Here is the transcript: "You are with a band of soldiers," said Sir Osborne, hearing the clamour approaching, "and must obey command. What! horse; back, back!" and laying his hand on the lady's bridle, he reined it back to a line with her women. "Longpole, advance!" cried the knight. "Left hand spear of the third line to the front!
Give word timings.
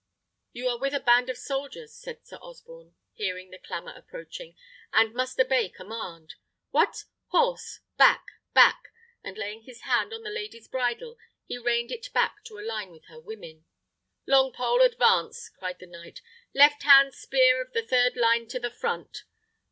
"You 0.51 0.67
are 0.67 0.79
with 0.79 0.95
a 0.95 0.99
band 0.99 1.29
of 1.29 1.37
soldiers," 1.37 1.93
said 1.93 2.25
Sir 2.25 2.37
Osborne, 2.37 2.95
hearing 3.13 3.51
the 3.51 3.59
clamour 3.59 3.93
approaching, 3.95 4.55
"and 4.91 5.13
must 5.13 5.39
obey 5.39 5.69
command. 5.69 6.33
What! 6.71 7.03
horse; 7.27 7.81
back, 7.97 8.23
back!" 8.55 8.91
and 9.23 9.37
laying 9.37 9.61
his 9.61 9.81
hand 9.81 10.11
on 10.11 10.23
the 10.23 10.31
lady's 10.31 10.67
bridle, 10.67 11.19
he 11.45 11.59
reined 11.59 11.91
it 11.91 12.11
back 12.13 12.43
to 12.45 12.57
a 12.57 12.65
line 12.65 12.89
with 12.89 13.05
her 13.09 13.19
women. 13.19 13.65
"Longpole, 14.27 14.83
advance!" 14.83 15.49
cried 15.49 15.77
the 15.77 15.85
knight. 15.85 16.23
"Left 16.51 16.81
hand 16.81 17.13
spear 17.13 17.61
of 17.61 17.73
the 17.73 17.85
third 17.85 18.15
line 18.17 18.47
to 18.47 18.59
the 18.59 18.71
front! 18.71 19.25